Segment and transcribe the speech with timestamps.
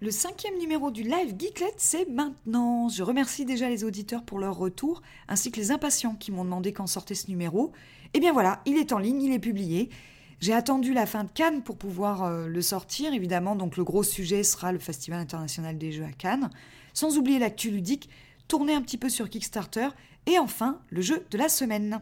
[0.00, 2.88] Le cinquième numéro du Live Geeklet, c'est maintenant.
[2.88, 6.72] Je remercie déjà les auditeurs pour leur retour, ainsi que les impatients qui m'ont demandé
[6.72, 7.72] quand sortait ce numéro.
[8.14, 9.90] Et bien voilà, il est en ligne, il est publié.
[10.38, 14.04] J'ai attendu la fin de Cannes pour pouvoir euh, le sortir, évidemment, donc le gros
[14.04, 16.48] sujet sera le Festival international des jeux à Cannes.
[16.94, 18.08] Sans oublier l'actu ludique,
[18.46, 19.88] tourner un petit peu sur Kickstarter,
[20.26, 22.00] et enfin, le jeu de la semaine.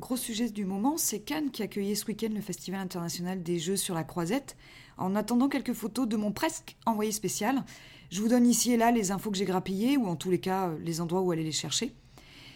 [0.00, 3.76] Gros sujet du moment, c'est Cannes qui accueillait ce week-end le Festival international des jeux
[3.76, 4.56] sur la croisette.
[4.96, 7.62] En attendant quelques photos de mon presque envoyé spécial,
[8.10, 10.40] je vous donne ici et là les infos que j'ai grappillées, ou en tous les
[10.40, 11.92] cas les endroits où aller les chercher.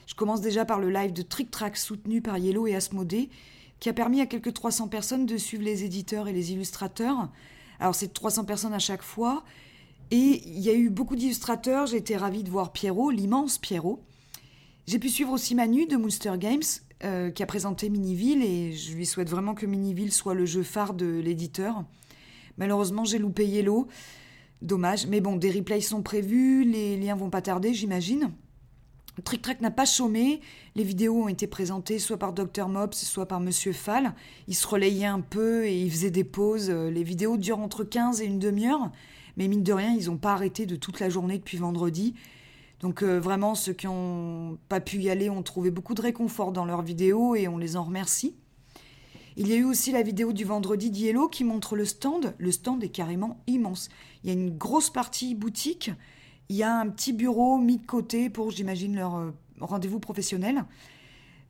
[0.07, 3.29] Je commence déjà par le live de Trick Track soutenu par Yellow et Asmodée,
[3.79, 7.29] qui a permis à quelques 300 personnes de suivre les éditeurs et les illustrateurs.
[7.79, 9.45] Alors c'est 300 personnes à chaque fois,
[10.11, 14.03] et il y a eu beaucoup d'illustrateurs, j'ai été ravie de voir Pierrot, l'immense Pierrot.
[14.87, 16.63] J'ai pu suivre aussi Manu de Monster Games,
[17.05, 20.63] euh, qui a présenté Miniville, et je lui souhaite vraiment que Miniville soit le jeu
[20.63, 21.85] phare de l'éditeur.
[22.59, 23.89] Malheureusement, j'ai loupé Yellow.
[24.63, 25.07] Dommage.
[25.07, 28.31] Mais bon, des replays sont prévus, les liens vont pas tarder, j'imagine.
[29.23, 30.41] Trick Track n'a pas chômé.
[30.75, 34.15] Les vidéos ont été présentées soit par Dr Mops, soit par Monsieur Fall.
[34.49, 36.71] Il se relayait un peu et il faisait des pauses.
[36.71, 38.91] Les vidéos durent entre 15 et une demi-heure.
[39.37, 42.15] Mais mine de rien, ils n'ont pas arrêté de toute la journée depuis vendredi.
[42.81, 46.53] Donc euh, vraiment, ceux qui n'ont pas pu y aller ont trouvé beaucoup de réconfort
[46.53, 48.37] dans leurs vidéos et on les en remercie.
[49.37, 52.35] Il y a eu aussi la vidéo du vendredi d'Yellow qui montre le stand.
[52.39, 53.89] Le stand est carrément immense.
[54.23, 55.91] Il y a une grosse partie boutique.
[56.49, 59.31] Il y a un petit bureau mis de côté pour, j'imagine, leur euh,
[59.61, 60.65] rendez-vous professionnel.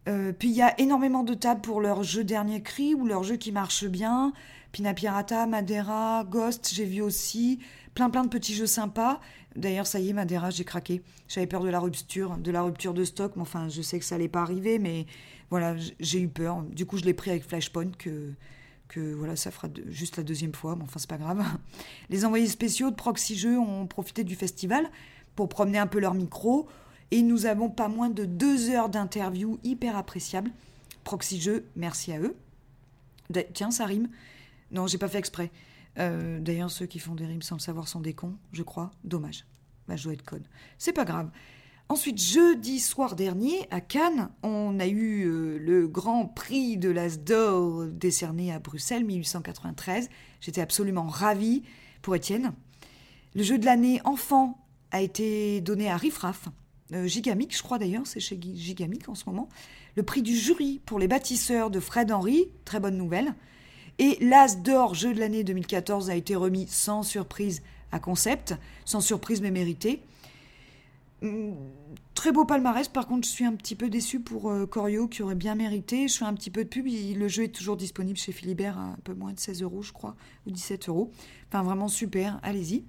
[0.09, 3.23] Euh, puis il y a énormément de tables pour leurs jeux dernier cri ou leurs
[3.23, 4.33] jeux qui marchent bien.
[4.73, 7.59] Pina Pirata, Madeira, Ghost, j'ai vu aussi.
[7.95, 9.21] Plein plein de petits jeux sympas.
[9.57, 11.03] D'ailleurs, ça y est, Madeira, j'ai craqué.
[11.29, 13.33] J'avais peur de la rupture, de stock.
[13.37, 15.07] Mais enfin, je sais que ça n'allait pas arriver, mais
[15.51, 16.63] voilà, j'ai eu peur.
[16.63, 18.33] Du coup, je l'ai pris avec Flashpoint que
[18.89, 21.43] que voilà, ça fera juste la deuxième fois, mais enfin c'est pas grave.
[22.11, 24.89] Les envoyés spéciaux de Proxy Jeux ont profité du festival
[25.35, 26.69] pour promener un peu leur micro
[27.11, 30.51] et nous avons pas moins de deux heures d'interview hyper appréciables.
[31.03, 32.37] Proxy Jeux, merci à eux.
[33.53, 34.09] Tiens, ça rime.
[34.71, 35.51] Non, j'ai pas fait exprès.
[35.99, 38.91] Euh, d'ailleurs, ceux qui font des rimes sans le savoir sont des cons, je crois.
[39.05, 39.47] Dommage.
[39.89, 40.47] Ma joie de code.
[40.79, 41.31] C'est pas grave.
[41.89, 47.19] Ensuite, jeudi soir dernier, à Cannes, on a eu euh, le grand prix de l'As
[47.19, 50.09] d'Or décerné à Bruxelles, 1893.
[50.41, 51.63] J'étais absolument ravie
[52.01, 52.55] pour Étienne.
[53.35, 56.49] Le jeu de l'année enfant a été donné à Riffraff,
[56.93, 59.49] euh, Gigamic, je crois d'ailleurs, c'est chez Gigamic en ce moment.
[59.97, 63.35] Le prix du jury pour les bâtisseurs de Fred Henry, très bonne nouvelle.
[63.99, 67.63] Et l'As d'Or jeu de l'année 2014 a été remis sans surprise
[67.93, 70.03] à Concept, sans surprise mais mérité.
[71.23, 71.53] Mm,
[72.15, 75.23] très beau palmarès, par contre je suis un petit peu déçu pour euh, Corio qui
[75.23, 76.09] aurait bien mérité.
[76.09, 78.83] Je fais un petit peu de pub, le jeu est toujours disponible chez Philibert à
[78.83, 80.17] un peu moins de 16 euros je crois,
[80.47, 81.13] ou 17 euros.
[81.49, 82.85] Enfin vraiment super, allez-y.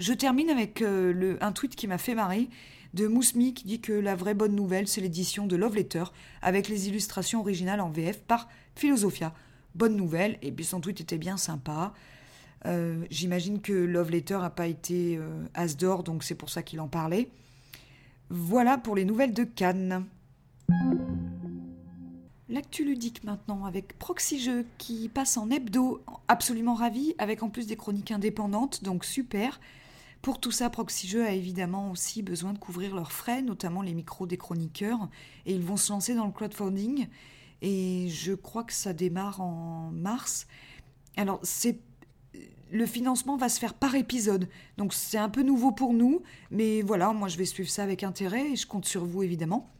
[0.00, 2.48] Je termine avec euh, le, un tweet qui m'a fait marrer
[2.94, 6.04] de Mousmi qui dit que la vraie bonne nouvelle c'est l'édition de Love Letter
[6.40, 9.34] avec les illustrations originales en VF par Philosophia.
[9.76, 11.92] Bonne nouvelle, et puis son tweet était bien sympa.
[12.64, 16.62] Euh, j'imagine que Love Letter n'a pas été euh, as d'or, donc c'est pour ça
[16.62, 17.28] qu'il en parlait.
[18.30, 20.06] Voilà pour les nouvelles de Cannes.
[22.48, 27.66] L'actu ludique maintenant avec Proxy Jeux qui passe en hebdo, absolument ravi, avec en plus
[27.66, 29.60] des chroniques indépendantes, donc super.
[30.22, 33.92] Pour tout ça, Proxy Jeux a évidemment aussi besoin de couvrir leurs frais, notamment les
[33.92, 35.10] micros des chroniqueurs,
[35.44, 37.08] et ils vont se lancer dans le crowdfunding.
[37.62, 40.46] Et je crois que ça démarre en mars.
[41.16, 41.80] Alors, c'est
[42.70, 44.48] le financement va se faire par épisode.
[44.76, 48.02] Donc c'est un peu nouveau pour nous, mais voilà, moi je vais suivre ça avec
[48.02, 49.70] intérêt et je compte sur vous évidemment.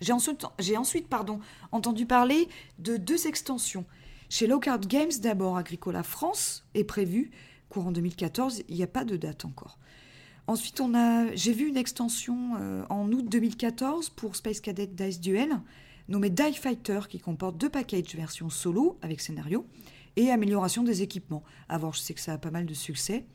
[0.00, 1.40] J'ai ensuite, j'ai ensuite pardon,
[1.72, 2.48] entendu parler
[2.78, 3.86] de deux extensions.
[4.28, 7.30] Chez Lockhart Games, d'abord Agricola France est prévu,
[7.68, 9.78] courant 2014, il n'y a pas de date encore.
[10.48, 15.20] Ensuite, on a, j'ai vu une extension euh, en août 2014 pour Space Cadet Dice
[15.20, 15.60] Duel,
[16.08, 19.66] nommée Die Fighter, qui comporte deux packages version solo avec scénario
[20.16, 21.42] et amélioration des équipements.
[21.68, 23.26] À voir, je sais que ça a pas mal de succès.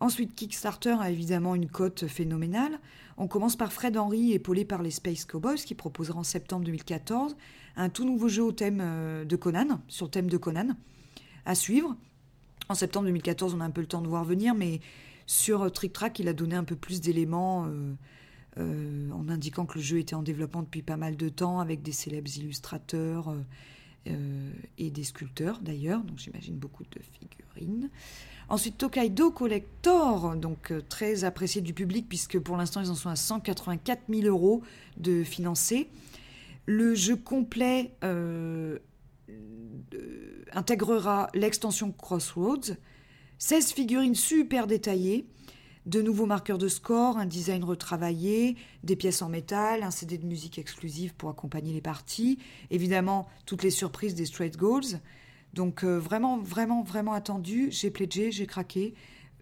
[0.00, 2.78] Ensuite, Kickstarter a évidemment une cote phénoménale.
[3.16, 7.36] On commence par Fred Henry, épaulé par les Space Cowboys, qui proposera en septembre 2014
[7.76, 10.68] un tout nouveau jeu au thème euh, de Conan, sur le thème de Conan,
[11.44, 11.96] à suivre.
[12.68, 14.80] En septembre 2014, on a un peu le temps de voir venir, mais
[15.26, 17.94] sur Trick Track, il a donné un peu plus d'éléments euh,
[18.58, 21.82] euh, en indiquant que le jeu était en développement depuis pas mal de temps, avec
[21.82, 23.34] des célèbres illustrateurs
[24.08, 27.90] euh, et des sculpteurs d'ailleurs, donc j'imagine beaucoup de figurines.
[28.48, 33.08] Ensuite, Tokaido Collector, donc euh, très apprécié du public puisque pour l'instant ils en sont
[33.08, 34.62] à 184 000 euros
[34.96, 35.88] de financés.
[36.66, 38.78] Le jeu complet euh,
[40.52, 42.76] intégrera l'extension Crossroads,
[43.38, 45.26] 16 figurines super détaillées,
[45.86, 50.26] de nouveaux marqueurs de score, un design retravaillé, des pièces en métal, un CD de
[50.26, 52.38] musique exclusive pour accompagner les parties,
[52.70, 55.00] évidemment toutes les surprises des Straight Goals.
[55.54, 57.68] Donc euh, vraiment, vraiment, vraiment attendu.
[57.70, 58.94] J'ai pledgé, j'ai craqué.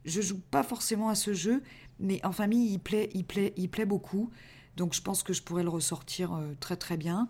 [0.05, 1.63] Je joue pas forcément à ce jeu,
[1.99, 4.31] mais en famille, il plaît, il plaît, il plaît beaucoup.
[4.77, 7.29] Donc je pense que je pourrais le ressortir euh, très très bien.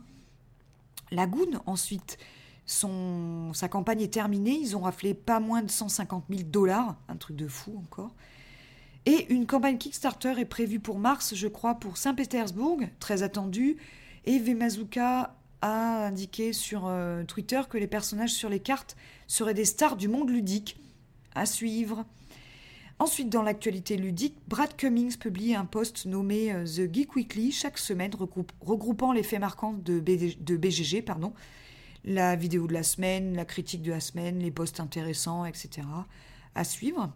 [1.12, 2.18] Lagoon, ensuite,
[2.66, 4.58] son, sa campagne est terminée.
[4.60, 8.12] Ils ont raflé pas moins de 150 000 dollars, un truc de fou encore.
[9.06, 13.76] Et une campagne Kickstarter est prévue pour mars, je crois, pour Saint-Pétersbourg, très attendue.
[14.24, 18.96] Et Vemazuka a indiqué sur euh, Twitter que les personnages sur les cartes
[19.26, 20.80] seraient des stars du monde ludique.
[21.34, 22.04] À suivre.
[23.00, 27.76] Ensuite, dans l'actualité ludique, Brad Cummings publie un post nommé euh, The Geek Weekly chaque
[27.76, 28.12] semaine,
[28.60, 31.34] regroupant les faits marquants de, de BGG, pardon,
[32.04, 35.82] la vidéo de la semaine, la critique de la semaine, les posts intéressants, etc.
[36.54, 37.12] À suivre.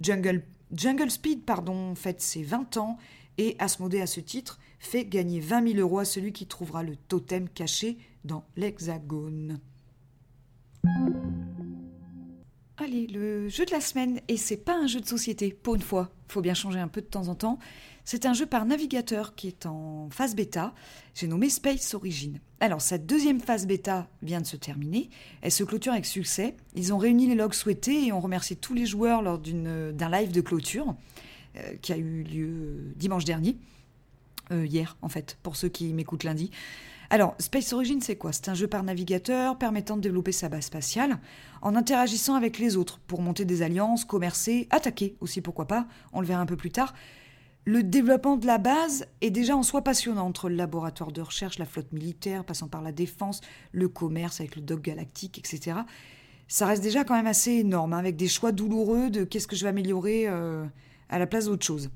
[0.00, 0.42] Jungle
[0.72, 2.98] Jungle Speed pardon, fête ses 20 ans
[3.38, 6.96] et Asmodée à ce titre fait gagner 20 000 euros à celui qui trouvera le
[6.96, 9.60] totem caché dans l'hexagone.
[12.76, 15.82] Allez, le jeu de la semaine, et c'est pas un jeu de société, pour une
[15.82, 17.58] fois, faut bien changer un peu de temps en temps.
[18.10, 20.72] C'est un jeu par navigateur qui est en phase bêta.
[21.14, 22.40] J'ai nommé Space Origin.
[22.58, 25.10] Alors, cette deuxième phase bêta vient de se terminer.
[25.42, 26.56] Elle se clôture avec succès.
[26.74, 30.32] Ils ont réuni les logs souhaités et ont remercié tous les joueurs lors d'un live
[30.32, 30.94] de clôture
[31.58, 33.58] euh, qui a eu lieu dimanche dernier.
[34.52, 36.50] Euh, hier, en fait, pour ceux qui m'écoutent lundi.
[37.10, 38.32] Alors, Space Origin, c'est quoi?
[38.32, 41.18] C'est un jeu par navigateur permettant de développer sa base spatiale
[41.60, 46.22] en interagissant avec les autres pour monter des alliances, commercer, attaquer aussi, pourquoi pas, on
[46.22, 46.94] le verra un peu plus tard,
[47.64, 51.58] le développement de la base est déjà en soi passionnant entre le laboratoire de recherche,
[51.58, 53.40] la flotte militaire, passant par la défense,
[53.72, 55.80] le commerce avec le dog galactique, etc.
[56.48, 59.54] Ça reste déjà quand même assez énorme, hein, avec des choix douloureux de qu'est-ce que
[59.54, 60.64] je vais améliorer euh,
[61.10, 61.90] à la place d'autre chose.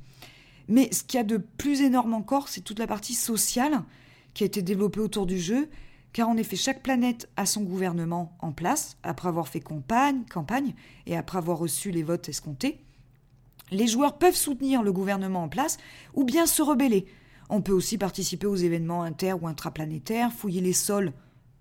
[0.69, 3.83] Mais ce qu'il y a de plus énorme encore, c'est toute la partie sociale
[4.35, 5.69] qui a été développée autour du jeu,
[6.13, 10.75] car en effet, chaque planète a son gouvernement en place, après avoir fait campagne, campagne
[11.07, 12.85] et après avoir reçu les votes escomptés.
[13.73, 15.79] Les joueurs peuvent soutenir le gouvernement en place
[16.15, 17.07] ou bien se rebeller.
[17.49, 21.13] On peut aussi participer aux événements inter- ou intraplanétaires, fouiller les sols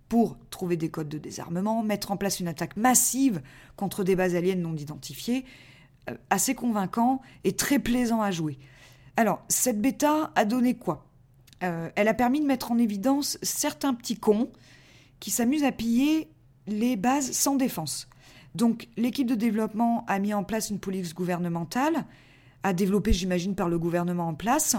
[0.10, 3.42] pour trouver des codes de désarmement, mettre en place une attaque massive
[3.78, 5.46] contre des bases aliens non identifiées,
[6.10, 8.60] euh, assez convaincant et très plaisant à jouer.
[9.16, 11.06] Alors, cette bêta a donné quoi?
[11.64, 14.52] Euh, Elle a permis de mettre en évidence certains petits cons
[15.22, 16.30] qui s'amusent à piller
[16.68, 18.10] les bases sans défense.
[18.56, 22.06] Donc l'équipe de développement a mis en place une police gouvernementale,
[22.64, 24.76] a développé, j'imagine, par le gouvernement en place.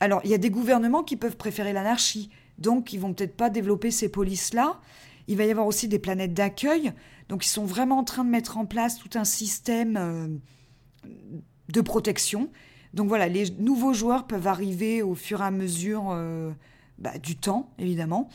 [0.00, 3.50] Alors il y a des gouvernements qui peuvent préférer l'anarchie, donc ils vont peut-être pas
[3.50, 4.80] développer ces polices-là.
[5.28, 6.92] Il va y avoir aussi des planètes d'accueil,
[7.28, 10.28] donc ils sont vraiment en train de mettre en place tout un système euh,
[11.68, 12.50] de protection.
[12.94, 16.50] Donc voilà, les nouveaux joueurs peuvent arriver au fur et à mesure euh,
[16.98, 18.28] bah, du temps, évidemment.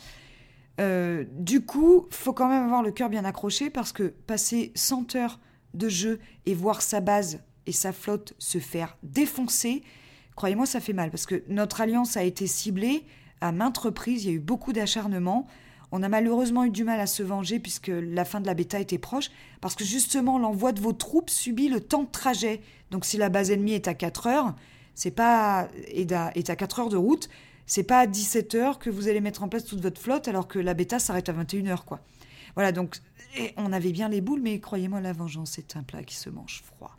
[0.80, 5.16] Euh, du coup, faut quand même avoir le cœur bien accroché parce que passer 100
[5.16, 5.40] heures
[5.74, 9.82] de jeu et voir sa base et sa flotte se faire défoncer,
[10.36, 13.04] croyez-moi, ça fait mal parce que notre alliance a été ciblée
[13.40, 15.46] à maintes reprises, il y a eu beaucoup d'acharnement.
[15.90, 18.78] On a malheureusement eu du mal à se venger puisque la fin de la bêta
[18.78, 19.30] était proche,
[19.60, 22.60] parce que justement l'envoi de vos troupes subit le temps de trajet.
[22.90, 24.54] Donc si la base ennemie est à 4 heures,
[24.94, 27.28] c'est pas est à, est à 4 heures de route,
[27.68, 30.58] c'est pas à 17h que vous allez mettre en place toute votre flotte alors que
[30.58, 32.00] la bêta s'arrête à 21h, quoi.
[32.54, 32.96] Voilà, donc
[33.56, 36.62] on avait bien les boules, mais croyez-moi, la vengeance, c'est un plat qui se mange
[36.64, 36.96] froid.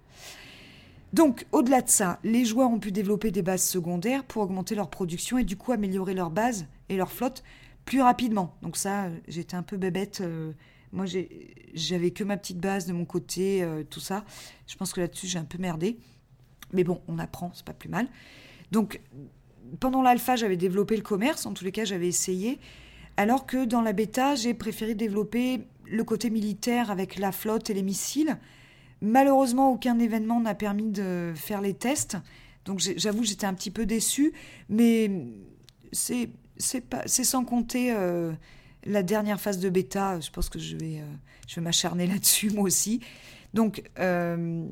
[1.12, 4.92] Donc, au-delà de ça, les joueurs ont pu développer des bases secondaires pour augmenter leur
[4.92, 7.44] production et du coup améliorer leur base et leur flotte
[7.84, 8.56] plus rapidement.
[8.62, 10.22] Donc ça, j'étais un peu bébête.
[10.22, 10.54] Euh,
[10.92, 11.06] moi,
[11.74, 14.24] j'avais que ma petite base de mon côté, euh, tout ça.
[14.68, 15.98] Je pense que là-dessus, j'ai un peu merdé.
[16.74, 18.08] Mais bon, on apprend, c'est pas plus mal.
[18.72, 19.02] Donc,
[19.80, 22.60] pendant l'alpha, j'avais développé le commerce, en tous les cas, j'avais essayé.
[23.18, 27.74] Alors que dans la bêta, j'ai préféré développer le côté militaire avec la flotte et
[27.74, 28.38] les missiles.
[29.02, 32.18] Malheureusement, aucun événement n'a permis de faire les tests.
[32.66, 34.34] Donc j'avoue, j'étais un petit peu déçue.
[34.70, 35.12] Mais
[35.92, 38.32] c'est sans compter euh,
[38.86, 40.20] la dernière phase de bêta.
[40.20, 43.00] Je pense que je vais, euh, vais m'acharner là-dessus, moi aussi.
[43.54, 44.66] Donc, euh,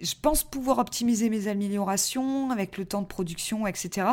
[0.00, 4.06] je pense pouvoir optimiser mes améliorations avec le temps de production, etc.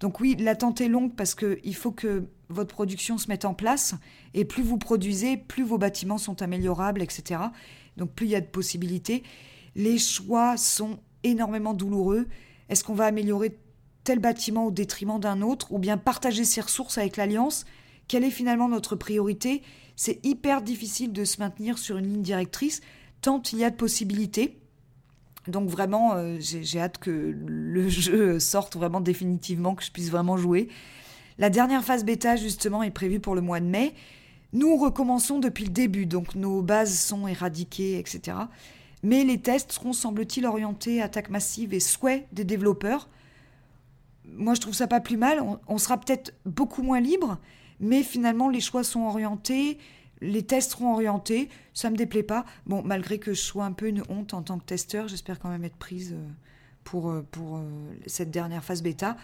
[0.00, 3.94] Donc oui, l'attente est longue parce qu'il faut que votre production se mette en place
[4.34, 7.40] et plus vous produisez, plus vos bâtiments sont améliorables, etc.
[7.96, 9.22] Donc plus il y a de possibilités.
[9.76, 12.26] Les choix sont énormément douloureux.
[12.68, 13.58] Est-ce qu'on va améliorer
[14.04, 17.66] tel bâtiment au détriment d'un autre ou bien partager ses ressources avec l'Alliance?
[18.08, 19.62] Quelle est finalement notre priorité?
[19.96, 22.80] C'est hyper difficile de se maintenir sur une ligne directrice
[23.20, 24.58] tant il y a de possibilités.
[25.48, 30.36] Donc vraiment, euh, j'ai hâte que le jeu sorte vraiment définitivement, que je puisse vraiment
[30.36, 30.68] jouer.
[31.38, 33.94] La dernière phase bêta, justement, est prévue pour le mois de mai.
[34.52, 38.36] Nous recommençons depuis le début, donc nos bases sont éradiquées, etc.
[39.02, 43.08] Mais les tests seront, semble-t-il, orientés attaque massive et souhait des développeurs.
[44.26, 45.42] Moi, je trouve ça pas plus mal.
[45.66, 47.38] On, sera peut-être beaucoup moins libre,
[47.78, 49.78] mais finalement, les choix sont orientés,
[50.20, 51.48] les tests seront orientés.
[51.74, 52.44] Ça me déplaît pas.
[52.66, 55.48] Bon, malgré que je sois un peu une honte en tant que testeur, j'espère quand
[55.48, 56.28] même être prise euh,
[56.84, 57.62] pour, euh, pour euh,
[58.06, 59.16] cette dernière phase bêta.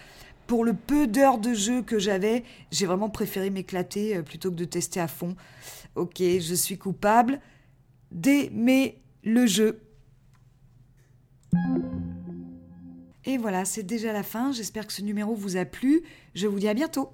[0.46, 4.64] Pour le peu d'heures de jeu que j'avais, j'ai vraiment préféré m'éclater plutôt que de
[4.64, 5.34] tester à fond.
[5.96, 7.40] Ok, je suis coupable
[8.12, 9.80] d'aimer le jeu.
[13.24, 14.52] Et voilà, c'est déjà la fin.
[14.52, 16.02] J'espère que ce numéro vous a plu.
[16.36, 17.10] Je vous dis à bientôt.